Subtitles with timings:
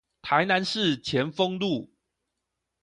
[0.23, 1.87] 台南市前鋒路